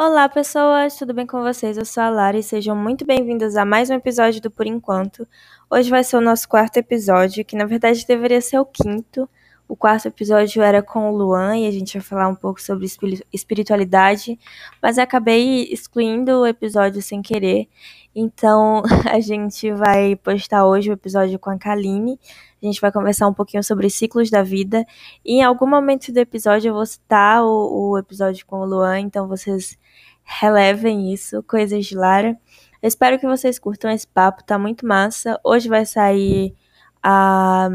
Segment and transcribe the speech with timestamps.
[0.00, 1.76] Olá, pessoas, tudo bem com vocês?
[1.76, 5.26] Eu sou a Lara e sejam muito bem-vindas a mais um episódio do Por Enquanto.
[5.68, 9.28] Hoje vai ser o nosso quarto episódio, que na verdade deveria ser o quinto.
[9.68, 12.86] O quarto episódio era com o Luan e a gente vai falar um pouco sobre
[13.30, 14.38] espiritualidade,
[14.82, 17.68] mas acabei excluindo o episódio sem querer.
[18.14, 22.18] Então a gente vai postar hoje o episódio com a Kaline.
[22.62, 24.86] A gente vai conversar um pouquinho sobre ciclos da vida.
[25.22, 29.00] E em algum momento do episódio eu vou citar o, o episódio com o Luan,
[29.00, 29.78] então vocês
[30.24, 32.38] relevem isso, coisas de Lara.
[32.82, 35.38] Eu espero que vocês curtam esse papo, tá muito massa.
[35.44, 36.54] Hoje vai sair
[37.02, 37.68] a,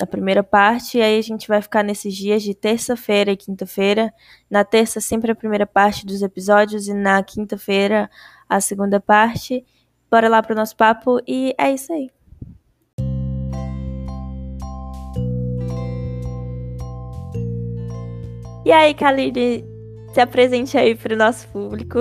[0.00, 4.12] a primeira parte, e aí a gente vai ficar nesses dias de terça-feira e quinta-feira.
[4.50, 8.10] Na terça, sempre a primeira parte dos episódios, e na quinta-feira,
[8.48, 9.64] a segunda parte.
[10.10, 12.10] Bora lá pro nosso papo, e é isso aí.
[18.64, 19.64] E aí, Kaline,
[20.12, 21.98] se apresente aí pro nosso público.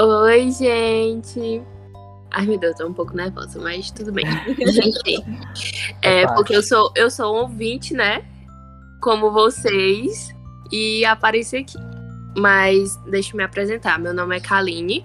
[0.00, 1.62] Oi, gente.
[2.32, 4.24] Ai, meu Deus, tô um pouco nervosa, mas tudo bem.
[4.68, 5.24] gente,
[6.02, 8.24] é porque eu sou, eu sou um ouvinte, né?
[9.00, 10.34] Como vocês,
[10.70, 11.78] e apareci aqui.
[12.36, 13.98] Mas deixa eu me apresentar.
[13.98, 15.04] Meu nome é Kaline,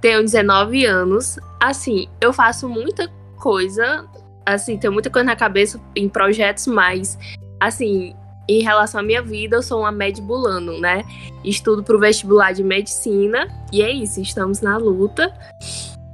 [0.00, 1.38] tenho 19 anos.
[1.60, 4.08] Assim, eu faço muita coisa,
[4.44, 7.16] assim, tenho muita coisa na cabeça em projetos, mas,
[7.60, 8.14] assim,
[8.48, 11.04] em relação à minha vida, eu sou uma medbulano, né?
[11.44, 15.32] Estudo para o vestibular de medicina e é isso, estamos na luta.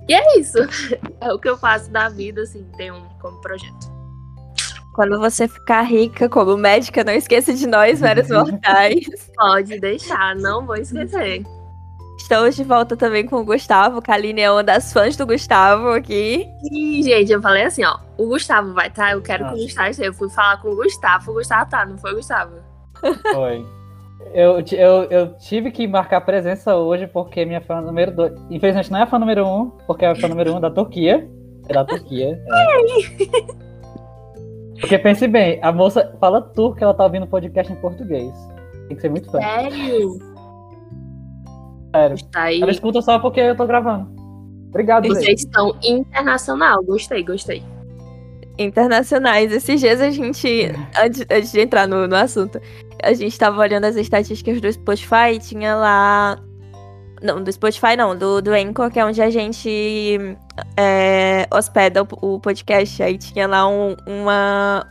[0.09, 0.59] E é isso.
[1.19, 3.91] É o que eu faço da vida, assim, tem um como projeto.
[4.95, 9.07] Quando você ficar rica como médica, não esqueça de nós, vários mortais.
[9.35, 11.43] Pode deixar, não vou esquecer.
[12.19, 14.01] Estamos de volta também com o Gustavo.
[14.03, 16.47] Kaline é uma das fãs do Gustavo aqui.
[16.69, 17.99] Sim, gente, eu falei assim, ó.
[18.17, 19.13] O Gustavo vai estar, tá?
[19.13, 19.57] eu quero Nossa.
[19.57, 21.31] que o Gustavo Eu fui falar com o Gustavo.
[21.31, 22.57] O Gustavo tá, não foi o Gustavo?
[23.33, 23.67] Foi.
[24.33, 28.33] Eu, eu, eu tive que marcar presença hoje porque minha fã número 2.
[28.51, 30.61] Infelizmente não é a fã número 1, um, porque é a fã número 1 um
[30.61, 31.29] da Turquia.
[31.69, 32.41] É da Turquia.
[32.49, 33.67] É.
[34.81, 38.33] Porque pense bem, a moça fala turco, ela tá ouvindo podcast em português.
[38.89, 39.41] Tem que ser muito fã.
[39.41, 40.19] Sério?
[41.95, 42.17] Sério.
[42.31, 42.61] Tá aí.
[42.61, 44.09] Ela escuta só porque eu tô gravando.
[44.69, 46.85] Obrigado, Vocês estão internacional.
[46.85, 47.63] Gostei, gostei.
[48.59, 49.53] Internacionais.
[49.53, 52.61] Esses dias a gente, antes, antes de entrar no, no assunto,
[53.03, 56.39] a gente tava olhando as estatísticas do Spotify e tinha lá.
[57.23, 60.19] Não, do Spotify não, do, do Anchor, que é onde a gente
[60.77, 63.03] é, hospeda o, o, podcast.
[63.03, 64.87] Aí tinha lá um, uma,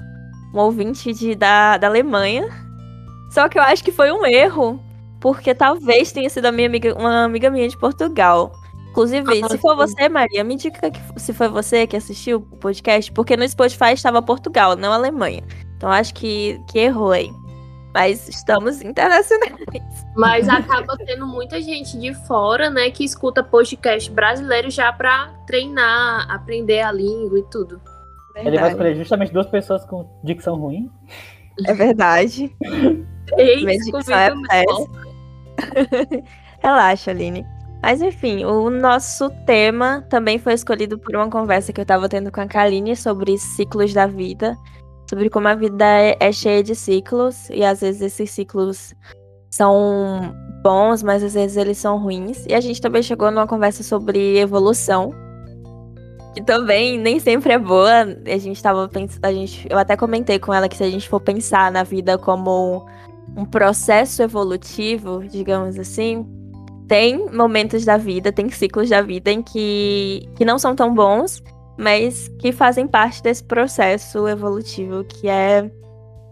[0.54, 2.48] um ouvinte de, da, da Alemanha.
[3.32, 4.80] Só que eu acho que foi um erro
[5.20, 8.52] porque talvez tenha sido minha amiga, uma amiga minha de Portugal.
[8.96, 12.56] Inclusive, ah, se for você, Maria, me diga que, se foi você que assistiu o
[12.56, 15.44] podcast, porque no Spotify estava Portugal, não Alemanha.
[15.76, 17.30] Então acho que, que errou aí.
[17.94, 19.54] Mas estamos internacionais.
[20.16, 26.32] Mas acaba tendo muita gente de fora, né, que escuta podcast brasileiro já para treinar,
[26.32, 27.82] aprender a língua e tudo.
[28.34, 28.48] Verdade.
[28.48, 30.90] Ele vai escolher justamente duas pessoas com dicção ruim.
[31.66, 32.56] É verdade.
[33.38, 35.04] Ei, Minha dicção é péssima.
[36.64, 37.46] Relaxa, Aline.
[37.86, 42.32] Mas enfim, o nosso tema também foi escolhido por uma conversa que eu estava tendo
[42.32, 44.58] com a Kaline sobre ciclos da vida,
[45.08, 48.96] sobre como a vida é, é cheia de ciclos e às vezes esses ciclos
[49.52, 52.44] são bons, mas às vezes eles são ruins.
[52.50, 55.14] E a gente também chegou numa conversa sobre evolução,
[56.34, 58.02] que também nem sempre é boa.
[58.26, 61.08] A gente tava pensando, a gente, eu até comentei com ela que se a gente
[61.08, 62.84] for pensar na vida como
[63.38, 66.26] um processo evolutivo, digamos assim,
[66.88, 71.44] tem momentos da vida, tem ciclos da vida em que, que não são tão bons,
[71.78, 75.70] mas que fazem parte desse processo evolutivo que é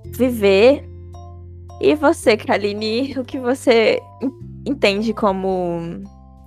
[0.05, 0.87] viver.
[1.81, 3.99] E você, Kaline, o que você
[4.65, 6.01] entende como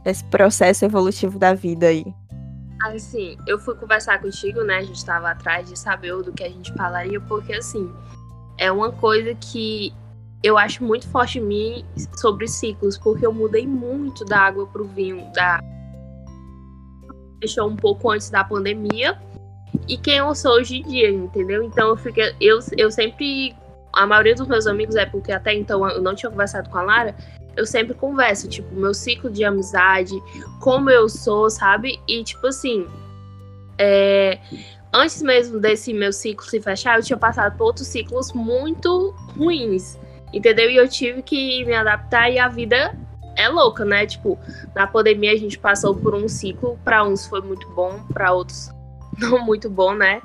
[0.04, 2.04] esse processo evolutivo da vida aí?
[2.82, 4.76] Assim, eu fui conversar contigo, né?
[4.76, 7.90] A gente estava atrás de saber do que a gente falaria, porque assim,
[8.58, 9.92] é uma coisa que
[10.46, 11.84] eu acho muito forte em mim
[12.16, 15.60] sobre ciclos, porque eu mudei muito da água para o vinho, da
[17.40, 19.20] deixou um pouco antes da pandemia
[19.88, 21.64] e quem eu sou hoje em dia, entendeu?
[21.64, 23.54] Então eu fiquei, eu, eu sempre
[23.92, 26.82] a maioria dos meus amigos é porque até então eu não tinha conversado com a
[26.82, 27.16] Lara,
[27.56, 30.14] eu sempre converso, tipo, meu ciclo de amizade,
[30.60, 31.98] como eu sou, sabe?
[32.06, 32.86] E tipo assim,
[33.78, 34.38] é,
[34.94, 39.98] antes mesmo desse meu ciclo se fechar, eu tinha passado por outros ciclos muito ruins.
[40.32, 40.70] Entendeu?
[40.70, 42.96] E eu tive que me adaptar e a vida
[43.36, 44.06] é louca, né?
[44.06, 44.38] Tipo,
[44.74, 48.70] na pandemia a gente passou por um ciclo, para uns foi muito bom, para outros
[49.18, 50.20] não muito bom, né?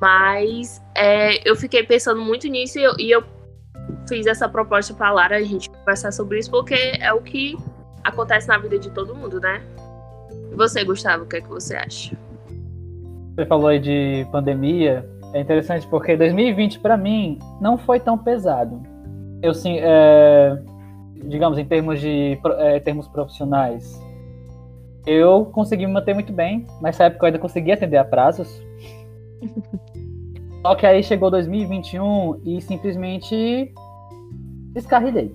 [0.00, 3.24] Mas é, eu fiquei pensando muito nisso e eu, e eu
[4.08, 7.56] fiz essa proposta para Lara a gente conversar sobre isso porque é o que
[8.04, 9.62] acontece na vida de todo mundo, né?
[10.52, 12.16] E você, Gustavo, o que é que você acha?
[13.34, 15.08] Você falou aí de pandemia.
[15.34, 18.80] É interessante porque 2020 para mim não foi tão pesado.
[19.46, 20.58] Eu sim, é,
[21.24, 23.96] digamos em termos de é, termos profissionais,
[25.06, 26.66] eu consegui me manter muito bem.
[26.82, 28.60] Nessa época eu ainda consegui atender a prazos.
[30.62, 33.72] Só que aí chegou 2021 e simplesmente
[34.72, 35.32] descarrilhei,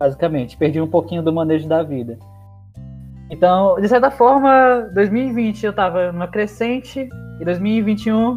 [0.00, 0.56] basicamente.
[0.56, 2.18] Perdi um pouquinho do manejo da vida.
[3.30, 7.08] Então, de certa forma, 2020 eu tava numa crescente
[7.40, 8.36] e 2021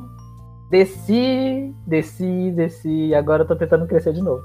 [0.69, 3.15] desci, desci, desci.
[3.15, 4.43] Agora eu tô tentando crescer de novo.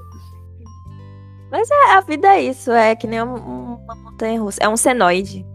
[1.53, 4.57] Mas é, a vida é isso, é que nem uma montanha russa.
[4.59, 5.45] É um senoide.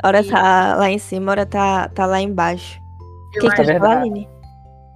[0.00, 2.80] Hora tá lá em cima, hora tá, tá lá embaixo.
[2.80, 4.28] O que, que tu ia falar, Aline?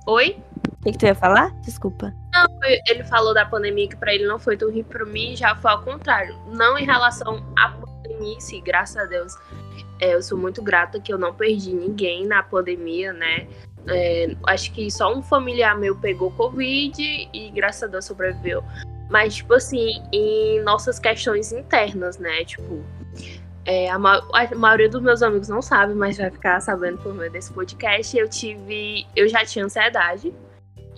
[0.06, 0.38] Oi?
[0.68, 1.50] O que, que tu ia falar?
[1.62, 2.14] Desculpa.
[2.32, 2.46] Não,
[2.86, 5.72] ele falou da pandemia que pra ele não foi tão ruim, pra mim já foi
[5.72, 6.36] ao contrário.
[6.46, 9.36] Não em relação à pandemia, sim, graças a Deus.
[10.00, 13.48] É, eu sou muito grata que eu não perdi ninguém na pandemia, né?
[13.88, 18.62] É, acho que só um familiar meu pegou Covid e graças a Deus sobreviveu.
[19.14, 22.44] Mas, tipo assim, em nossas questões internas, né?
[22.44, 22.84] Tipo,
[23.64, 27.14] é, a, ma a, maioria dos meus amigos não sabe, mas vai ficar sabendo por
[27.14, 28.18] meio desse podcast.
[28.18, 29.06] Eu tive.
[29.14, 30.34] Eu já tinha ansiedade.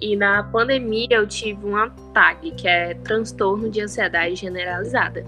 [0.01, 5.23] E na pandemia eu tive um TAG, que é transtorno de ansiedade generalizada.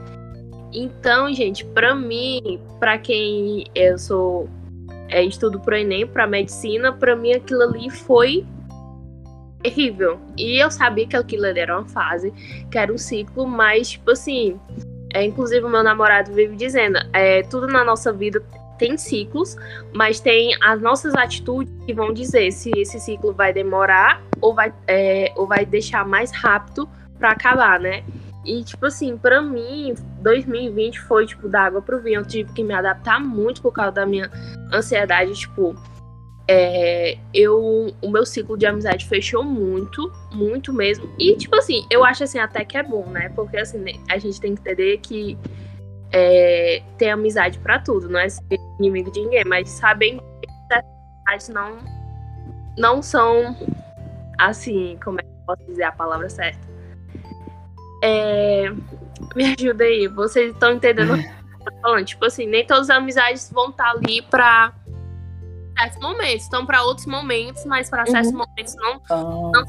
[0.73, 4.49] Então, gente, para mim, para quem eu sou
[5.11, 8.47] é, estudo pro Enem, para medicina, para mim aquilo ali foi
[9.63, 10.21] terrível.
[10.37, 12.33] E eu sabia que aquilo era uma fase,
[12.71, 14.59] que era um ciclo, mas, tipo assim,
[15.13, 18.43] é, inclusive, o meu namorado vive dizendo: é, tudo na nossa vida
[18.79, 19.57] tem ciclos,
[19.93, 24.73] mas tem as nossas atitudes que vão dizer se esse ciclo vai demorar ou vai,
[24.87, 26.89] é, ou vai deixar mais rápido
[27.19, 28.05] para acabar, né?
[28.45, 32.21] E, tipo assim, para mim, 2020 foi, tipo, da água pro vinho.
[32.21, 34.31] Eu tive que me adaptar muito por causa da minha
[34.73, 35.77] ansiedade, tipo,
[36.51, 41.13] é, eu, o meu ciclo de amizade fechou muito, muito mesmo.
[41.19, 43.31] E, tipo assim, eu acho assim até que é bom, né?
[43.37, 45.37] Porque assim, a gente tem que entender que
[46.11, 50.85] é, tem amizade para tudo, não é ser inimigo de ninguém, mas sabem que essas
[51.27, 51.79] amizades não,
[52.79, 53.55] não são
[54.39, 56.67] assim, como é que eu posso dizer a palavra certa?
[58.03, 58.71] É,
[59.37, 61.29] me ajuda aí, vocês estão entendendo o que
[61.69, 62.07] eu tô falando?
[62.07, 64.73] Tipo assim, nem todas as amizades vão estar tá ali pra
[65.79, 66.43] certos momentos.
[66.45, 68.11] Estão para outros momentos, mas para uhum.
[68.11, 69.51] certos momentos não, ah.
[69.55, 69.65] não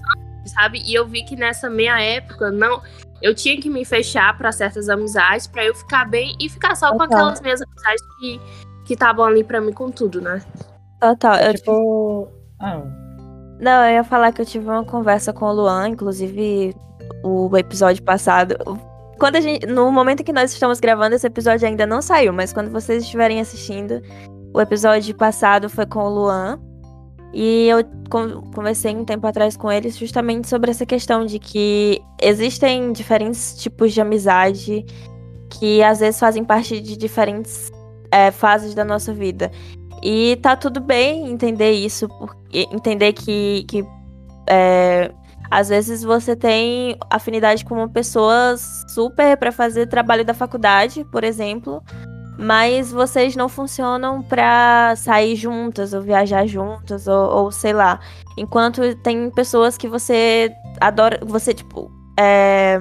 [0.45, 0.81] sabe?
[0.85, 2.81] E eu vi que nessa meia época não
[3.21, 6.95] eu tinha que me fechar para certas amizades para eu ficar bem e ficar só
[6.95, 8.41] com aquelas minhas amizades que
[8.85, 10.41] que estavam ali para mim com tudo, né?
[11.00, 12.27] Total, eu tipo
[12.59, 12.81] ah.
[13.59, 16.73] Não, eu ia falar que eu tive uma conversa com o Luan, inclusive
[17.23, 18.56] o episódio passado.
[19.19, 22.53] Quando a gente, no momento que nós estamos gravando, esse episódio ainda não saiu, mas
[22.53, 24.01] quando vocês estiverem assistindo,
[24.53, 26.59] o episódio passado foi com o Luan.
[27.31, 27.83] E eu
[28.53, 33.93] conversei um tempo atrás com ele justamente sobre essa questão de que existem diferentes tipos
[33.93, 34.83] de amizade
[35.49, 37.71] que às vezes fazem parte de diferentes
[38.11, 39.51] é, fases da nossa vida.
[40.01, 42.07] E tá tudo bem entender isso,
[42.51, 43.85] entender que, que
[44.47, 45.11] é,
[45.51, 48.55] às vezes você tem afinidade com uma pessoa
[48.87, 51.83] super para fazer trabalho da faculdade, por exemplo,
[52.39, 57.99] mas vocês não funcionam para sair juntas ou viajar juntas ou, ou, sei lá.
[58.37, 60.49] Enquanto tem pessoas que você
[60.80, 62.80] adora, você tipo é,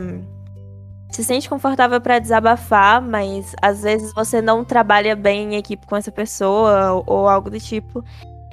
[1.10, 5.96] se sente confortável para desabafar, mas às vezes você não trabalha bem em equipe com
[5.96, 8.04] essa pessoa ou, ou algo do tipo.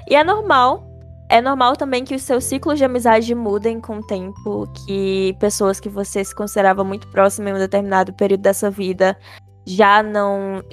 [0.09, 0.83] E é normal.
[1.29, 5.79] É normal também que os seus ciclos de amizade mudem com o tempo, que pessoas
[5.79, 9.15] que você se considerava muito próximas em um determinado período da sua vida
[9.65, 10.63] já não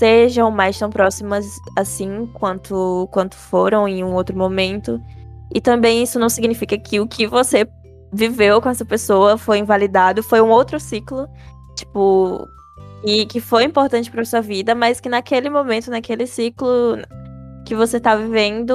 [0.00, 4.98] sejam mais tão próximas assim quanto, quanto foram em um outro momento.
[5.54, 7.68] E também isso não significa que o que você
[8.10, 11.28] viveu com essa pessoa foi invalidado, foi um outro ciclo,
[11.76, 12.48] tipo,
[13.04, 16.96] e que foi importante para sua vida, mas que naquele momento, naquele ciclo
[17.66, 18.74] que você tá vivendo,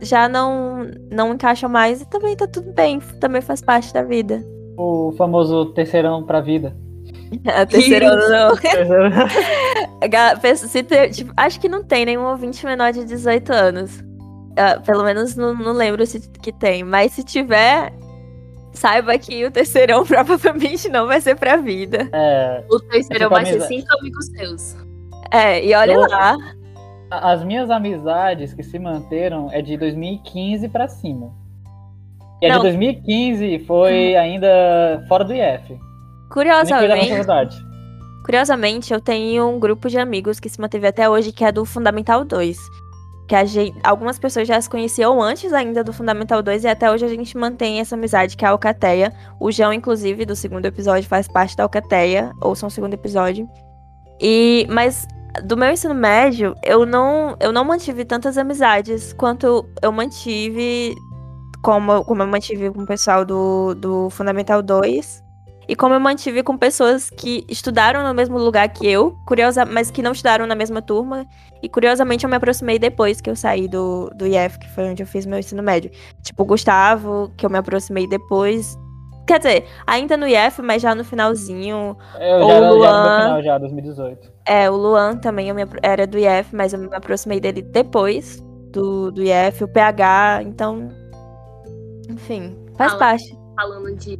[0.00, 4.42] já não não encaixa mais e também tá tudo bem, também faz parte da vida.
[4.78, 6.74] O famoso terceirão pra vida.
[7.44, 8.54] A terceira não.
[10.56, 14.00] se ter, tipo, acho que não tem nenhum ouvinte menor de 18 anos.
[14.00, 16.84] Uh, pelo menos não, não lembro se que tem.
[16.84, 17.92] Mas se tiver,
[18.72, 22.08] saiba que o terceirão provavelmente não vai ser pra vida.
[22.12, 24.76] É, o terceirão vai ser cinco amigos seus.
[25.30, 26.36] É, e olha Eu, lá.
[27.10, 31.30] As minhas amizades que se manteram é de 2015 pra cima.
[32.40, 34.18] E a de 2015 foi hum.
[34.18, 35.78] ainda fora do IF.
[36.30, 37.71] Curiosamente.
[38.24, 41.64] Curiosamente, eu tenho um grupo de amigos que se manteve até hoje, que é do
[41.64, 42.56] Fundamental 2.
[43.28, 47.04] Que gente, algumas pessoas já se conheciam antes ainda do Fundamental 2 e até hoje
[47.04, 49.12] a gente mantém essa amizade, que é a Alcateia.
[49.40, 52.32] O João, inclusive, do segundo episódio, faz parte da Alcateia.
[52.40, 53.48] Ouçam o segundo episódio.
[54.20, 55.06] E, mas
[55.44, 60.94] do meu ensino médio, eu não, eu não mantive tantas amizades quanto eu mantive
[61.62, 65.22] como, como eu mantive com o pessoal do, do Fundamental 2
[65.68, 69.90] e como eu mantive com pessoas que estudaram no mesmo lugar que eu, curiosa, mas
[69.90, 71.24] que não estudaram na mesma turma.
[71.62, 75.02] E curiosamente eu me aproximei depois que eu saí do, do IF, que foi onde
[75.02, 75.90] eu fiz meu ensino médio.
[76.22, 78.76] Tipo, o Gustavo, que eu me aproximei depois.
[79.26, 81.96] Quer dizer, ainda no IF, mas já no finalzinho.
[82.18, 84.32] Eu já, Luan, já no final, já, 2018.
[84.44, 88.40] É, o Luan também eu me, era do IF, mas eu me aproximei dele depois
[88.72, 90.88] do, do IF, o PH, então.
[92.08, 93.38] Enfim, faz parte.
[93.54, 94.18] Falando de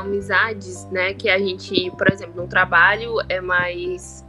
[0.00, 1.14] amizades, né?
[1.14, 4.24] Que a gente, por exemplo, no trabalho é mais.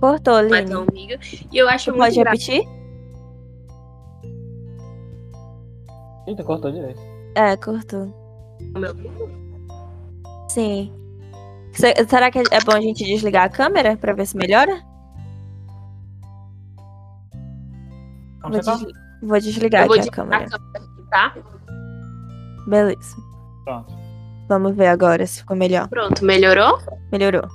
[0.00, 0.50] Cortou, Lini.
[0.50, 1.18] Mais amiga.
[1.52, 2.02] E eu acho Você muito.
[2.02, 2.30] Pode engra...
[2.30, 2.82] repetir?
[6.26, 7.00] Eita, cortou direito.
[7.34, 8.12] É, cortou.
[8.76, 8.94] Meu
[10.48, 10.92] Sim.
[11.72, 14.82] Será que é bom a gente desligar a câmera pra ver se melhora?
[18.42, 18.66] Vou, des...
[19.22, 20.44] Vou, desligar aqui a câmera.
[20.44, 21.34] A câmera aqui, tá?
[22.66, 23.16] Beleza.
[23.64, 23.92] Pronto.
[24.48, 25.88] Vamos ver agora se ficou melhor.
[25.88, 26.78] Pronto, melhorou?
[27.10, 27.48] Melhorou.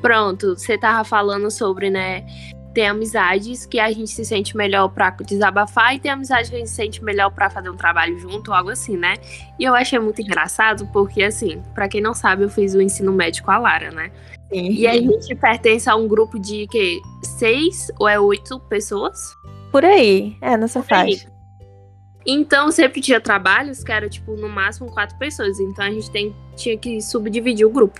[0.00, 2.24] Pronto, você tava falando sobre, né,
[2.72, 6.58] ter amizades que a gente se sente melhor pra desabafar e ter amizade que a
[6.58, 9.16] gente se sente melhor pra fazer um trabalho junto, algo assim, né?
[9.58, 13.12] E eu achei muito engraçado porque, assim, para quem não sabe, eu fiz o ensino
[13.12, 14.12] médio com a Lara, né?
[14.52, 14.70] Sim.
[14.70, 19.36] E a gente pertence a um grupo de, que, seis ou é oito pessoas?
[19.72, 21.26] Por aí, é, nessa Por faixa.
[21.26, 21.37] Aí.
[22.30, 25.58] Então sempre tinha trabalhos que era, tipo, no máximo quatro pessoas.
[25.58, 27.98] Então a gente tem, tinha que subdividir o grupo.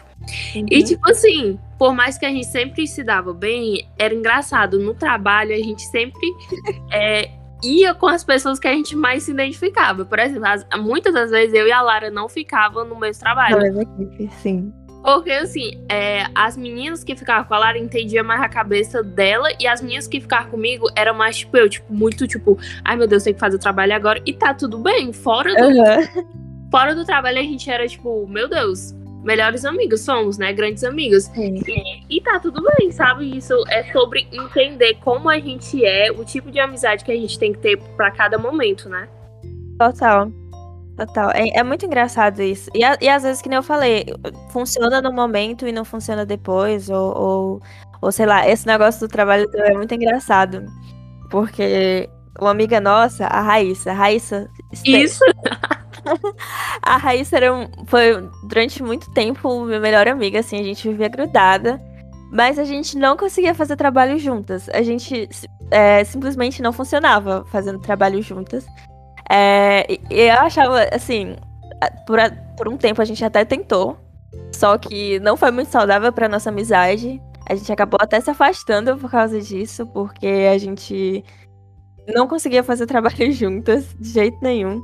[0.55, 0.67] Uhum.
[0.71, 4.79] E, tipo assim, por mais que a gente sempre se dava bem, era engraçado.
[4.79, 6.21] No trabalho, a gente sempre
[6.93, 7.31] é,
[7.65, 10.05] ia com as pessoas que a gente mais se identificava.
[10.05, 13.57] Por exemplo, as, muitas das vezes eu e a Lara não ficavam no mesmo trabalho.
[13.57, 14.71] Na mesma equipe, sim.
[15.09, 19.49] Porque, assim, é, as meninas que ficavam com a Lara entendiam mais a cabeça dela,
[19.59, 23.07] e as meninas que ficavam comigo eram mais, tipo, eu, tipo, muito, tipo, ai meu
[23.07, 25.11] Deus, tem que fazer o trabalho agora, e tá tudo bem.
[25.15, 26.27] Fora do, uhum.
[26.71, 28.93] fora do trabalho, a gente era, tipo, meu Deus,
[29.25, 30.53] melhores amigos somos, né?
[30.53, 31.27] Grandes amigos.
[31.35, 33.35] E, e tá tudo bem, sabe?
[33.35, 37.39] Isso é sobre entender como a gente é, o tipo de amizade que a gente
[37.39, 39.09] tem que ter para cada momento, né?
[39.79, 40.31] Total.
[40.99, 41.31] Total.
[41.31, 42.69] É, é muito engraçado isso.
[42.75, 44.05] E, a, e às vezes, que nem eu falei,
[44.51, 47.63] funciona no momento e não funciona depois, ou, ou,
[48.03, 50.67] ou sei lá, esse negócio do trabalho é muito engraçado.
[51.31, 54.51] Porque uma amiga nossa, a Raíssa, a Raíssa.
[54.85, 55.25] Isso!
[56.83, 61.09] a Raíssa era um, foi durante muito tempo minha melhor amiga, assim, a gente vivia
[61.09, 61.81] grudada.
[62.33, 64.69] Mas a gente não conseguia fazer trabalho juntas.
[64.71, 65.29] A gente
[65.71, 68.67] é, simplesmente não funcionava fazendo trabalho juntas.
[69.31, 71.37] É, eu achava, assim,
[72.07, 72.19] por,
[72.57, 73.99] por um tempo a gente até tentou,
[74.53, 77.21] só que não foi muito saudável para nossa amizade.
[77.49, 81.25] A gente acabou até se afastando por causa disso, porque a gente
[82.15, 84.83] não conseguia fazer trabalho juntas de jeito nenhum.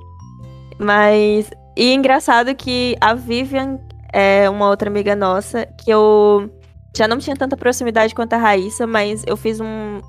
[0.78, 1.50] Mas.
[1.76, 3.80] E engraçado que a Vivian
[4.12, 6.48] é uma outra amiga nossa, que eu
[6.96, 10.00] já não tinha tanta proximidade quanto a Raíssa, mas eu fiz um.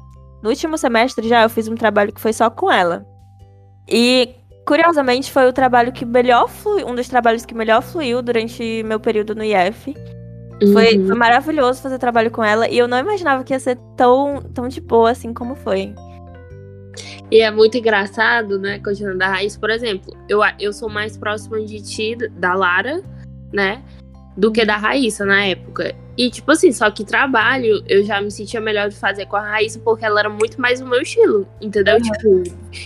[0.44, 3.04] No último semestre já eu fiz um trabalho que foi só com ela.
[3.88, 8.84] E, curiosamente, foi o trabalho que melhor fluiu, um dos trabalhos que melhor fluiu durante
[8.84, 9.96] meu período no IF.
[10.62, 10.74] Uhum.
[10.74, 14.42] Foi, foi, maravilhoso fazer trabalho com ela e eu não imaginava que ia ser tão,
[14.54, 15.94] tão de boa assim como foi.
[17.30, 21.60] E é muito engraçado, né, continuando da Raiz, por exemplo, eu, eu sou mais próxima
[21.66, 23.04] de ti, da Lara,
[23.52, 23.84] né,
[24.38, 25.94] do que da Raíssa na época.
[26.18, 29.42] E, tipo assim, só que trabalho eu já me sentia melhor de fazer com a
[29.42, 31.96] Raíssa porque ela era muito mais o meu estilo, entendeu?
[31.96, 32.02] Uhum.
[32.02, 32.44] Tipo,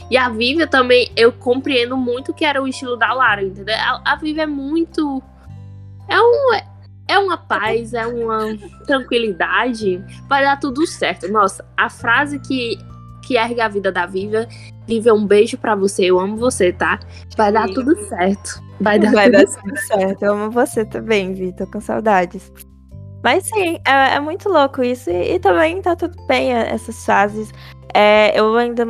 [0.10, 3.76] e a Vivian também, eu compreendo muito que era o estilo da Lara, entendeu?
[3.76, 5.22] A, a Vivian é muito.
[6.08, 6.70] É um.
[7.08, 8.56] É uma paz, é uma
[8.86, 10.04] tranquilidade.
[10.28, 11.28] Vai dar tudo certo.
[11.28, 12.78] Nossa, a frase que,
[13.26, 14.48] que ergue a vida da Vivian
[14.90, 16.06] Vivian, um beijo para você.
[16.06, 17.00] Eu amo você, tá?
[17.38, 17.76] Vai dar Sim.
[17.76, 18.64] tudo certo.
[18.82, 19.64] Vai dar, Vai tudo, dar certo.
[19.64, 20.24] tudo certo.
[20.24, 22.52] Eu amo você também, Vitor, com saudades.
[23.24, 25.10] Mas sim, é, é muito louco isso.
[25.10, 27.52] E, e, também tá tudo bem é, essas fases.
[27.94, 28.86] É, eu ainda.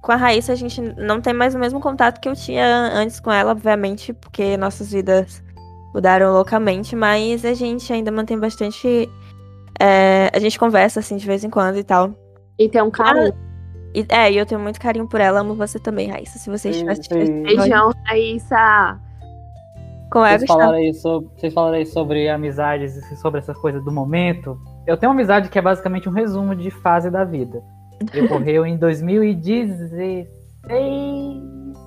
[0.00, 3.20] Com a Raíssa, a gente não tem mais o mesmo contato que eu tinha antes
[3.20, 5.42] com ela, obviamente, porque nossas vidas
[5.94, 9.08] mudaram loucamente, mas a gente ainda mantém bastante.
[9.80, 12.14] É, a gente conversa assim de vez em quando e tal.
[12.58, 13.34] E tem um carinho.
[13.94, 15.40] E, é, e eu tenho muito carinho por ela.
[15.40, 16.38] Amo você também, Raíssa.
[16.38, 19.00] Se você estivesse Beijão, Raíssa.
[20.14, 23.84] Como é, vocês, falaram aí sobre, vocês falaram aí sobre amizades e sobre essas coisas
[23.84, 24.56] do momento.
[24.86, 27.60] Eu tenho uma amizade que é basicamente um resumo de fase da vida.
[28.12, 30.28] Ele ocorreu em 2016.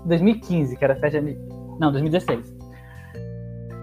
[0.05, 1.37] 2015, que era festa de.
[1.79, 2.53] Não, 2016.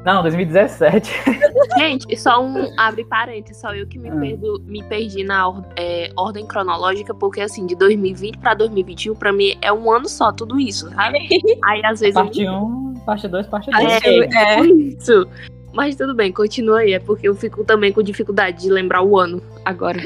[0.04, 1.10] Não, 2017.
[1.78, 4.16] Gente, só um abre parênteses, só eu que me, ah.
[4.16, 9.32] perdo, me perdi na or, é, ordem cronológica, porque assim, de 2020 pra 2021, pra
[9.32, 11.18] mim é um ano só, tudo isso, sabe?
[11.64, 12.12] Aí às vezes.
[12.12, 12.52] Parte 1, eu...
[12.52, 13.84] um, parte 2, parte 2.
[13.84, 15.28] É, é, isso.
[15.72, 16.92] Mas tudo bem, continua aí.
[16.92, 19.98] É porque eu fico também com dificuldade de lembrar o ano agora.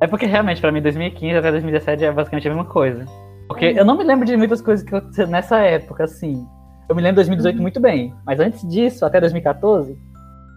[0.00, 3.04] É porque realmente, pra mim, 2015 até 2017 é basicamente a mesma coisa.
[3.48, 6.46] Porque eu não me lembro de muitas coisas que aconteceram nessa época, assim.
[6.88, 7.62] Eu me lembro de 2018 uhum.
[7.62, 9.96] muito bem, mas antes disso, até 2014,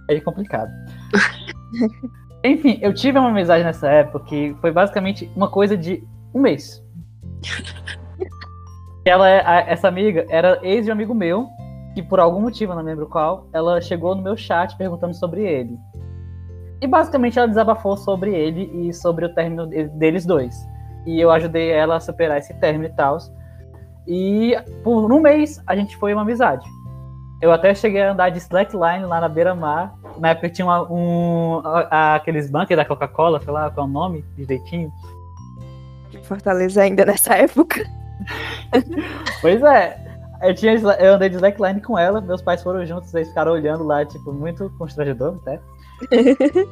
[0.09, 0.69] é complicado.
[2.43, 6.83] Enfim, eu tive uma amizade nessa época que foi basicamente uma coisa de um mês.
[9.05, 11.47] Ela, é, essa amiga era ex de um amigo meu,
[11.97, 15.79] que por algum motivo, não lembro qual, ela chegou no meu chat perguntando sobre ele.
[16.79, 20.55] E basicamente ela desabafou sobre ele e sobre o término deles dois.
[21.07, 23.17] E eu ajudei ela a superar esse término e tal.
[24.07, 26.63] E por um mês a gente foi uma amizade.
[27.41, 29.95] Eu até cheguei a andar de slackline lá na beira-mar.
[30.19, 33.91] Na época tinha uma, um, a, aqueles bunkers da Coca-Cola, sei lá qual é o
[33.91, 34.91] nome direitinho.
[36.21, 37.83] Fortaleza ainda nessa época.
[39.41, 40.06] pois é.
[40.41, 43.83] Eu, tinha, eu andei de slackline com ela, meus pais foram juntos, eles ficaram olhando
[43.83, 45.59] lá, tipo, muito constrangedor até.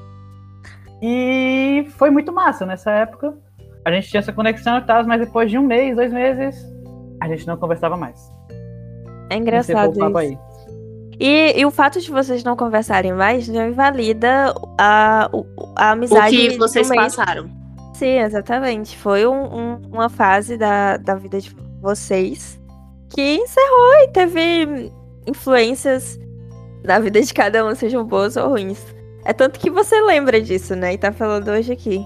[1.01, 3.33] e foi muito massa nessa época.
[3.83, 6.55] A gente tinha essa conexão e tal, mas depois de um mês, dois meses,
[7.21, 8.31] a gente não conversava mais.
[9.29, 9.91] É engraçado
[10.21, 10.39] isso.
[11.19, 15.29] E, e, o fato de vocês não conversarem mais não invalida a,
[15.75, 16.35] a amizade.
[16.35, 17.49] O que vocês passaram.
[17.93, 18.97] Sim, exatamente.
[18.97, 22.59] Foi um, um, uma fase da, da vida de vocês
[23.15, 24.91] que encerrou e teve
[25.25, 26.19] influências
[26.83, 28.93] na vida de cada um, sejam boas ou ruins.
[29.23, 30.93] É tanto que você lembra disso, né?
[30.93, 32.05] E tá falando hoje aqui.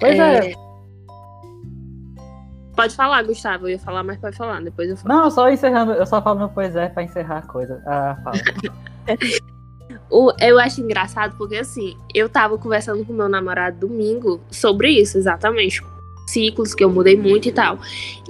[0.00, 0.50] Pois é.
[0.50, 0.54] é.
[2.74, 3.66] Pode falar, Gustavo.
[3.66, 4.60] Eu ia falar, mas pode falar.
[4.60, 5.14] Depois eu falo.
[5.14, 5.92] Não, só encerrando.
[5.92, 7.80] Eu só falo meu pois é pra encerrar a coisa.
[7.86, 8.36] Ah, fala.
[10.10, 15.16] o, eu acho engraçado porque, assim, eu tava conversando com meu namorado domingo sobre isso,
[15.16, 15.82] exatamente.
[16.30, 17.78] Ciclos que eu mudei muito e tal.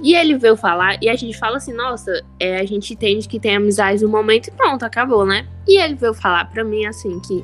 [0.01, 3.39] E ele veio falar, e a gente fala assim: nossa, é, a gente entende que
[3.39, 5.47] tem amizade no momento e pronto, acabou, né?
[5.67, 7.43] E ele veio falar pra mim, assim, que,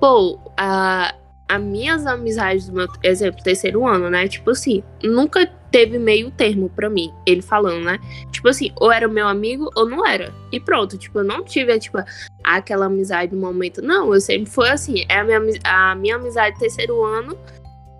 [0.00, 1.14] pô, a.
[1.50, 4.28] As minhas amizades do meu exemplo, terceiro ano, né?
[4.28, 7.98] Tipo assim, nunca teve meio termo para mim, ele falando, né?
[8.30, 10.32] Tipo assim, ou era meu amigo ou não era.
[10.52, 11.98] E pronto, tipo, eu não tive, tipo,
[12.44, 13.82] aquela amizade no momento.
[13.82, 17.36] Não, eu sempre foi assim, é a minha, a minha amizade terceiro ano.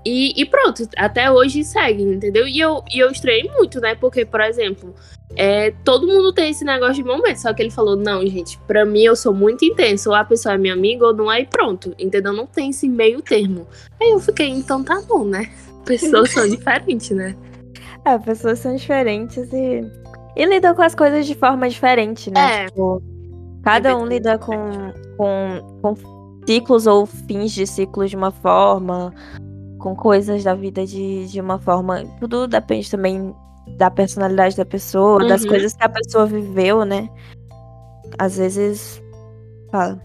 [0.05, 2.47] E, e pronto, até hoje segue, entendeu?
[2.47, 3.95] E eu, e eu estranhei muito, né?
[3.95, 4.95] Porque, por exemplo,
[5.37, 7.39] é, todo mundo tem esse negócio de momento.
[7.39, 10.11] Só que ele falou: não, gente, pra mim eu sou muito intenso.
[10.11, 11.95] Ou a pessoa é minha amiga ou não é, e pronto.
[11.99, 12.33] Entendeu?
[12.33, 13.67] Não tem esse meio termo.
[14.01, 15.51] Aí eu fiquei, então tá bom, né?
[15.85, 17.35] Pessoas são diferentes, né?
[18.05, 19.83] É, pessoas são diferentes e.
[20.37, 22.65] E lidam com as coisas de forma diferente, né?
[22.65, 22.67] É.
[22.67, 23.03] Tipo,
[23.63, 25.95] cada um lida com, com, com
[26.47, 29.13] ciclos ou fins de ciclos de uma forma,
[29.79, 32.05] com coisas da vida de, de uma forma.
[32.21, 33.35] Tudo depende também
[33.77, 35.29] da personalidade da pessoa, uhum.
[35.29, 37.09] das coisas que a pessoa viveu, né?
[38.19, 39.03] Às vezes.
[39.71, 40.01] Fala.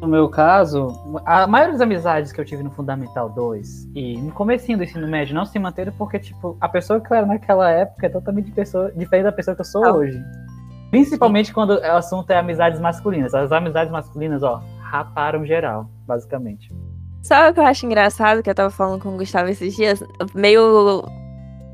[0.00, 0.88] No meu caso,
[1.26, 5.06] a maioria das amizades que eu tive no Fundamental 2 e no comecinho do ensino
[5.06, 8.50] médio não se manteram porque, tipo, a pessoa que eu era naquela época é totalmente
[8.50, 9.92] pessoa, diferente da pessoa que eu sou ah.
[9.92, 10.18] hoje.
[10.90, 11.52] Principalmente Sim.
[11.52, 13.34] quando o assunto é amizades masculinas.
[13.34, 16.72] As amizades masculinas, ó, raparam geral, basicamente.
[17.22, 20.02] Sabe o que eu acho engraçado que eu tava falando com o Gustavo esses dias?
[20.34, 21.04] Meio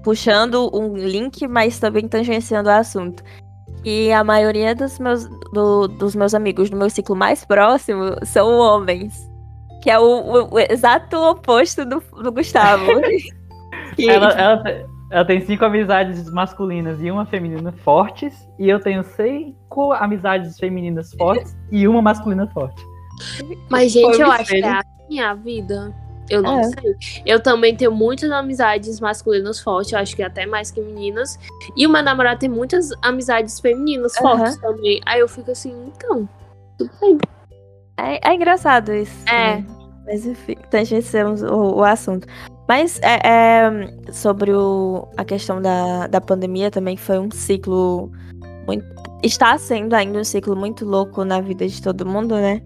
[0.03, 3.23] puxando um link, mas também tangenciando o assunto.
[3.85, 8.59] E a maioria dos meus, do, dos meus amigos do meu ciclo mais próximo são
[8.59, 9.15] homens.
[9.83, 12.85] Que é o, o, o exato oposto do, do Gustavo.
[13.99, 14.63] ela, ela,
[15.11, 18.49] ela, tem cinco amizades masculinas e uma feminina fortes.
[18.59, 22.83] E eu tenho cinco amizades femininas fortes e uma masculina forte.
[23.69, 25.95] Mas, gente, eu acho que é a minha vida.
[26.29, 26.65] Eu não é.
[26.65, 27.23] sei.
[27.25, 31.39] Eu também tenho muitas amizades masculinas fortes, eu acho que até mais que meninas.
[31.77, 34.23] E o meu namorado tem muitas amizades femininas uhum.
[34.23, 35.01] fortes também.
[35.07, 36.29] Aí eu fico assim, então,
[36.79, 37.19] tudo bem.
[37.99, 39.17] É, é engraçado isso.
[39.29, 39.57] É.
[39.57, 39.67] Né?
[40.05, 42.27] Mas enfim, tangenciamos o, o assunto.
[42.69, 48.11] Mas é, é, sobre o, a questão da, da pandemia também foi um ciclo
[48.67, 48.85] muito.
[49.23, 52.61] Está sendo ainda um ciclo muito louco na vida de todo mundo, né?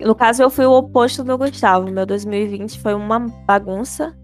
[0.00, 1.90] No caso, eu fui o oposto do Gustavo.
[1.90, 4.14] Meu 2020 foi uma bagunça.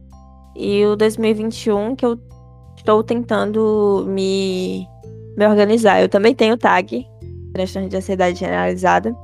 [0.57, 2.19] E o 2021 que eu
[2.77, 4.87] estou tentando me,
[5.37, 6.01] me organizar.
[6.01, 7.07] Eu também tenho tag.
[7.53, 9.15] transtorno de ansiedade generalizada.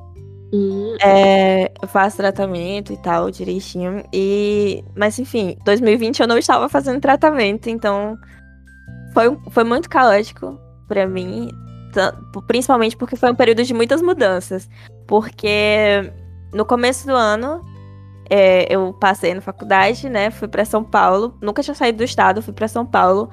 [0.53, 4.05] Hum, É, eu faço tratamento e tal, direitinho.
[4.13, 8.17] E, mas enfim, 2020 eu não estava fazendo tratamento, então
[9.13, 11.51] foi, foi muito caótico pra mim,
[12.47, 14.69] principalmente porque foi um período de muitas mudanças.
[15.07, 16.13] Porque
[16.57, 17.64] no começo do ano
[18.29, 20.31] é, eu passei na faculdade, né?
[20.31, 23.31] Fui pra São Paulo, nunca tinha saído do estado, fui pra São Paulo,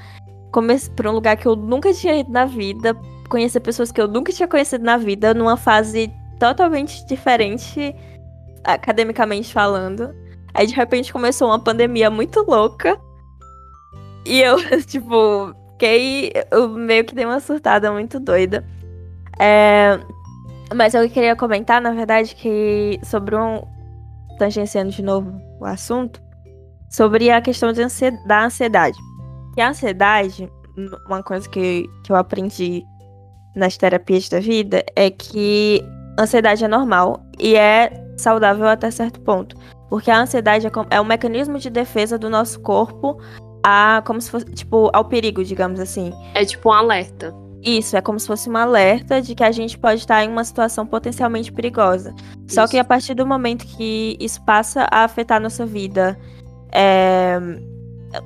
[0.52, 2.96] comecei para um lugar que eu nunca tinha ido na vida,
[3.30, 7.96] conhecer pessoas que eu nunca tinha conhecido na vida, numa fase totalmente diferente,
[8.64, 10.14] academicamente falando.
[10.54, 13.00] Aí de repente começou uma pandemia muito louca.
[14.26, 16.32] E eu, tipo, fiquei.
[16.52, 18.64] Eu meio que dei uma surtada muito doida.
[19.40, 20.00] É,
[20.76, 23.62] mas eu queria comentar, na verdade, que sobre um.
[24.40, 26.20] Tangenciando de novo o assunto,
[26.90, 27.82] sobre a questão de
[28.26, 28.98] da ansiedade.
[29.56, 30.52] E a ansiedade,
[31.08, 32.84] uma coisa que, que eu aprendi
[33.56, 35.84] nas terapias da vida é que
[36.20, 39.56] ansiedade é normal e é saudável até certo ponto.
[39.90, 43.20] Porque a ansiedade é, é um mecanismo de defesa do nosso corpo
[43.64, 46.12] a como se fosse, tipo, ao perigo, digamos assim.
[46.34, 47.34] é tipo um alerta.
[47.64, 50.44] Isso, é como se fosse um alerta de que a gente pode estar em uma
[50.44, 52.14] situação potencialmente perigosa.
[52.46, 52.82] Só que Isso.
[52.82, 56.20] a partir do momento que isso passa a afetar a nossa vida,
[56.74, 57.40] é,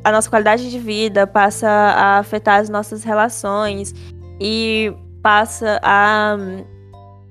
[0.03, 3.93] a nossa qualidade de vida passa a afetar as nossas relações
[4.41, 6.35] e passa a,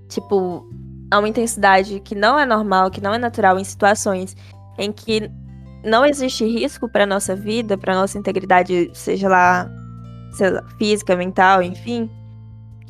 [0.09, 0.65] tipo,
[1.11, 4.37] a uma intensidade que não é normal, que não é natural em situações
[4.79, 5.29] em que
[5.85, 9.71] não existe risco para nossa vida, para nossa integridade, seja lá,
[10.79, 12.11] física, mental, enfim,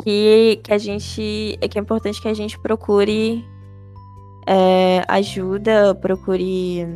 [0.02, 1.58] que, que a gente.
[1.60, 3.44] É que é importante que a gente procure
[4.46, 6.86] é, ajuda, procure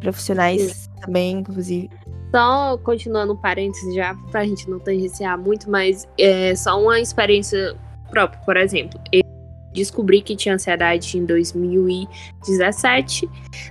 [0.00, 1.90] profissionais também, inclusive.
[2.34, 7.76] Só continuando um parênteses já, pra gente não tangenciar muito, mas é só uma experiência
[8.10, 9.00] própria, por exemplo.
[9.12, 9.22] Eu
[9.72, 13.28] descobri que tinha ansiedade em 2017,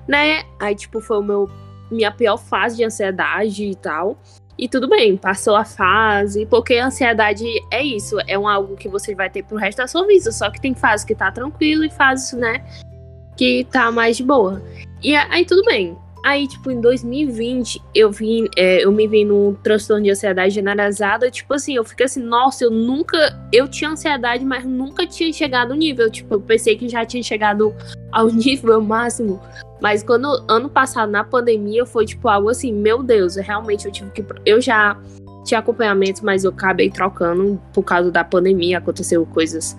[0.07, 0.43] né?
[0.59, 1.49] Aí, tipo, foi o meu,
[1.89, 4.17] minha pior fase de ansiedade e tal.
[4.59, 8.89] E tudo bem, passou a fase, porque a ansiedade é isso, é um algo que
[8.89, 10.33] você vai ter pro resto da sua vida.
[10.33, 12.61] Só que tem fase que tá tranquilo e fase, né,
[13.37, 14.61] que tá mais de boa.
[15.01, 15.97] E aí tudo bem.
[16.23, 21.31] Aí, tipo, em 2020, eu vim, é, eu me vi num transtorno de ansiedade generalizada.
[21.31, 23.17] Tipo assim, eu fiquei assim, nossa, eu nunca.
[23.51, 26.09] Eu tinha ansiedade, mas nunca tinha chegado no nível.
[26.09, 27.73] Tipo, eu pensei que já tinha chegado
[28.11, 29.39] ao nível máximo.
[29.81, 34.11] Mas quando ano passado, na pandemia, foi tipo algo assim, meu Deus, realmente eu tive
[34.11, 34.25] que.
[34.45, 34.97] Eu já
[35.45, 39.77] tinha acompanhamento, mas eu acabei trocando por causa da pandemia, aconteceu coisas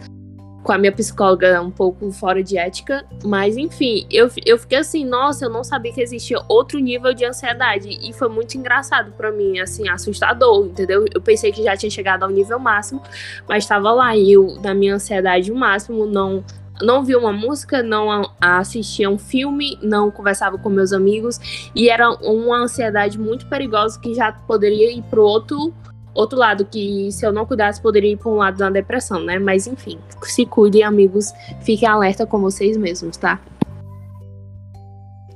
[0.62, 5.04] com a minha psicóloga um pouco fora de ética, mas enfim, eu, eu fiquei assim,
[5.04, 7.88] nossa, eu não sabia que existia outro nível de ansiedade.
[8.02, 11.04] E foi muito engraçado pra mim, assim, assustador, entendeu?
[11.14, 13.02] Eu pensei que já tinha chegado ao nível máximo,
[13.48, 14.14] mas estava lá.
[14.16, 16.44] E eu, na minha ansiedade o máximo, não
[16.82, 21.70] não vi uma música, não assistia um filme, não conversava com meus amigos.
[21.74, 25.74] E era uma ansiedade muito perigosa que já poderia ir pro outro
[26.14, 29.38] outro lado que se eu não cuidasse poderia ir para um lado da depressão, né?
[29.38, 33.40] Mas enfim, se cuidem, amigos, fiquem alerta com vocês mesmos, tá?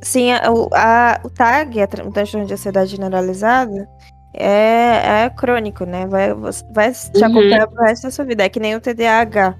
[0.02, 3.88] Sim, o, a- o TAG, o transtorno de ansiedade generalizada,
[4.34, 6.06] é, é crônico, né?
[6.06, 6.34] Vai,
[6.74, 7.24] vai te Uhum.
[7.24, 8.44] acompanhar pro resto da sua vida.
[8.44, 9.54] É que nem o TDAH.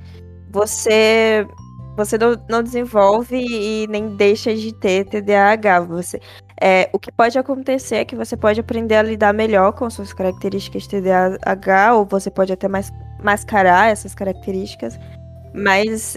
[0.51, 1.47] Você,
[1.97, 5.81] você não, não desenvolve e nem deixa de ter TDAH.
[5.81, 6.21] Você,
[6.61, 10.13] é, o que pode acontecer é que você pode aprender a lidar melhor com suas
[10.13, 14.99] características de TDAH, ou você pode até mais, mascarar essas características,
[15.55, 16.17] mas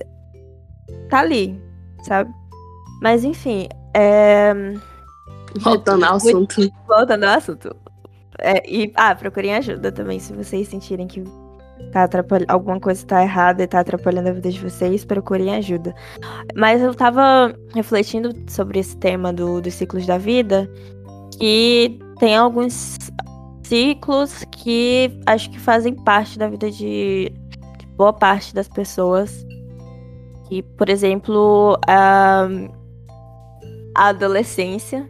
[1.09, 1.61] tá ali,
[2.03, 2.31] sabe?
[3.01, 4.53] Mas enfim, é,
[5.59, 6.71] Voltando ao assunto.
[6.87, 7.75] voltando ao assunto.
[8.39, 11.23] É, e, ah, procurem ajuda também, se vocês sentirem que
[11.91, 15.95] tá atrapalhando, alguma coisa tá errada e tá atrapalhando a vida de vocês, procurem ajuda.
[16.55, 20.69] Mas eu tava refletindo sobre esse tema do, dos ciclos da vida,
[21.37, 22.97] que tem alguns
[23.63, 27.31] ciclos que acho que fazem parte da vida de,
[27.79, 29.45] de boa parte das pessoas.
[30.47, 32.47] Que, por exemplo, a,
[33.95, 35.09] a adolescência,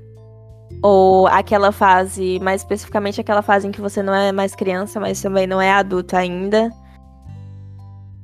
[0.82, 5.22] ou aquela fase, mais especificamente aquela fase em que você não é mais criança, mas
[5.22, 6.70] também não é adulto ainda.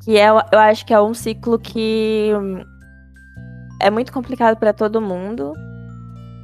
[0.03, 2.62] Que é, eu acho que é um ciclo que hum,
[3.82, 5.53] é muito complicado para todo mundo.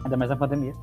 [0.03, 0.73] Ainda mais na pandemia.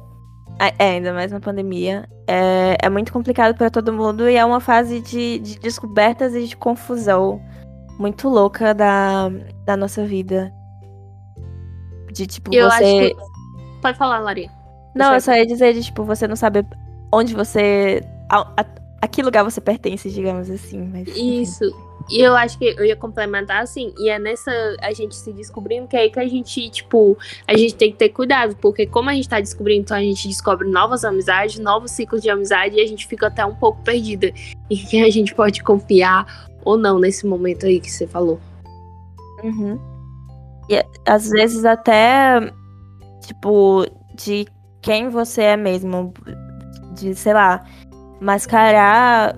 [0.59, 2.09] É, é, ainda mais na pandemia.
[2.26, 6.46] É, é muito complicado para todo mundo e é uma fase de, de descobertas e
[6.46, 7.40] de confusão
[7.98, 9.31] muito louca da,
[9.64, 10.52] da nossa vida.
[12.12, 12.85] De tipo, Eu você.
[12.85, 13.16] acho que.
[13.83, 14.50] Pode falar, Lari.
[14.96, 16.64] Não, eu só ia dizer de, tipo, você não sabe
[17.12, 18.02] onde você.
[18.28, 18.66] A, a,
[19.02, 20.88] a que lugar você pertence, digamos assim.
[20.92, 21.42] Mas, enfim.
[21.42, 21.87] Isso.
[22.09, 25.88] E eu acho que eu ia complementar assim, e é nessa a gente se descobrindo
[25.88, 29.11] que é aí que a gente, tipo, a gente tem que ter cuidado, porque como
[29.11, 32.80] a gente tá descobrindo, então a gente descobre novas amizades, novos ciclos de amizade e
[32.80, 34.28] a gente fica até um pouco perdida
[34.70, 38.40] em quem a gente pode confiar ou não nesse momento aí que você falou.
[39.42, 39.78] Uhum.
[40.68, 42.52] E às vezes até,
[43.20, 44.46] tipo, de
[44.87, 46.14] quem você é mesmo,
[46.94, 47.64] de, sei lá,
[48.20, 49.37] mascarar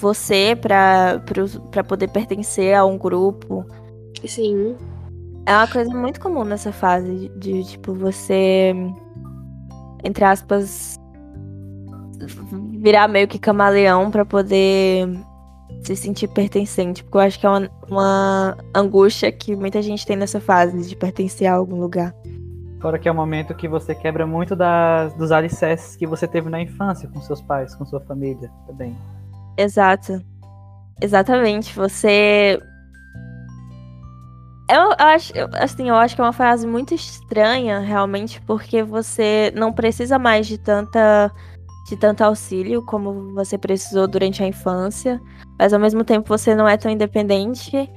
[0.00, 3.62] você para poder pertencer a um grupo.
[4.26, 4.74] Sim.
[5.44, 8.74] É uma coisa muito comum nessa fase de, de tipo, você,
[10.02, 10.96] entre aspas,
[12.78, 15.06] virar meio que camaleão para poder
[15.82, 17.04] se sentir pertencente.
[17.04, 20.96] Porque eu acho que é uma, uma angústia que muita gente tem nessa fase de
[20.96, 22.14] pertencer a algum lugar.
[22.84, 26.28] Fora que é o um momento que você quebra muito das, dos alicerces que você
[26.28, 28.94] teve na infância com seus pais, com sua família também.
[29.56, 30.22] Exato.
[31.00, 31.74] Exatamente.
[31.74, 32.60] Você.
[34.70, 39.72] Eu acho, assim, eu acho que é uma frase muito estranha, realmente, porque você não
[39.72, 41.32] precisa mais de tanta
[41.88, 45.18] de tanto auxílio como você precisou durante a infância,
[45.58, 47.90] mas ao mesmo tempo você não é tão independente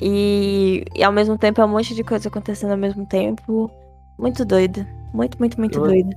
[0.00, 3.70] e, e ao mesmo tempo é um monte de coisa acontecendo ao mesmo tempo.
[4.18, 4.86] Muito doido.
[5.12, 5.84] Muito, muito, muito eu...
[5.84, 6.10] doido.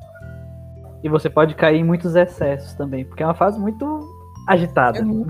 [1.04, 4.08] E você pode cair em muitos excessos também, porque é uma fase muito
[4.48, 5.02] agitada.
[5.04, 5.26] Uhum.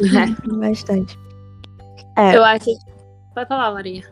[0.60, 1.18] Bastante.
[2.16, 2.36] É.
[2.36, 2.70] Eu acho.
[3.34, 4.04] Pode falar, Maria.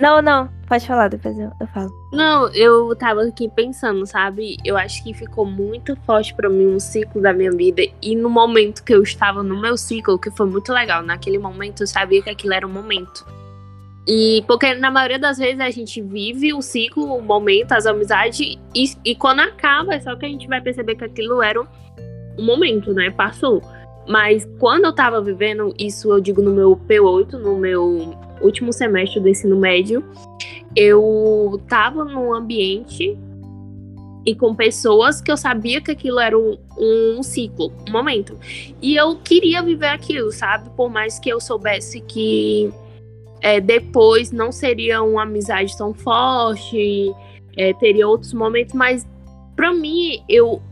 [0.00, 1.88] Não, não, pode falar, depois eu, eu falo.
[2.12, 4.56] Não, eu tava aqui pensando, sabe?
[4.64, 7.82] Eu acho que ficou muito forte para mim um ciclo da minha vida.
[8.02, 11.84] E no momento que eu estava no meu ciclo, que foi muito legal, naquele momento
[11.84, 13.24] eu sabia que aquilo era um momento.
[14.06, 18.40] E porque na maioria das vezes a gente vive o ciclo, o momento, as amizades,
[18.74, 21.66] e, e quando acaba, é só que a gente vai perceber que aquilo era um
[22.38, 23.10] um momento, né?
[23.10, 23.62] Passou.
[24.08, 29.20] Mas quando eu tava vivendo, isso eu digo no meu P8, no meu último semestre
[29.20, 30.04] do ensino médio,
[30.74, 33.16] eu tava num ambiente
[34.24, 38.38] e com pessoas que eu sabia que aquilo era um, um, ciclo, um momento.
[38.80, 40.70] E eu queria viver aquilo, sabe?
[40.70, 42.72] Por mais que eu soubesse que
[43.42, 47.12] é, depois não seria uma amizade tão forte,
[47.56, 49.06] é, teria outros momentos, mas
[49.56, 50.62] para mim eu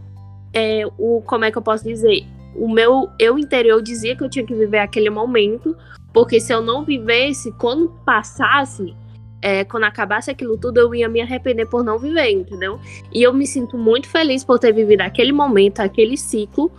[0.55, 2.25] é, o como é que eu posso dizer?
[2.55, 5.77] O meu eu interior dizia que eu tinha que viver aquele momento,
[6.13, 8.95] porque se eu não vivesse, quando passasse,
[9.43, 12.79] é, quando acabasse aquilo tudo, eu ia me arrepender por não viver, entendeu?
[13.13, 16.71] E eu me sinto muito feliz por ter vivido aquele momento, aquele ciclo,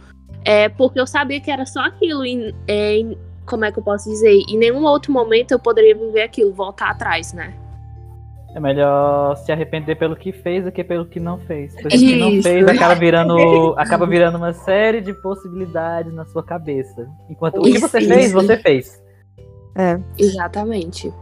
[0.46, 2.26] é, porque eu sabia que era só aquilo.
[2.26, 4.44] E, é, como é que eu posso dizer?
[4.48, 7.54] Em nenhum outro momento eu poderia viver aquilo, voltar atrás, né?
[8.54, 11.74] É melhor se arrepender pelo que fez do que pelo que não fez.
[11.74, 16.44] Porque o que não fez acaba virando, acaba virando uma série de possibilidades na sua
[16.44, 17.10] cabeça.
[17.30, 18.14] Enquanto isso, o que você isso.
[18.14, 19.02] fez, você fez.
[19.78, 19.98] É.
[20.18, 21.14] Exatamente.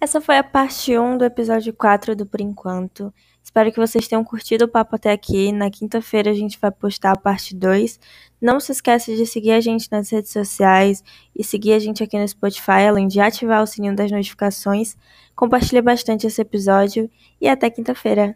[0.00, 3.14] Essa foi a parte 1 do episódio 4 do Por Enquanto.
[3.44, 5.52] Espero que vocês tenham curtido o papo até aqui.
[5.52, 8.00] Na quinta-feira a gente vai postar a parte 2.
[8.40, 11.04] Não se esqueça de seguir a gente nas redes sociais
[11.36, 14.96] e seguir a gente aqui no Spotify, além de ativar o sininho das notificações.
[15.36, 18.34] Compartilhe bastante esse episódio e até quinta-feira.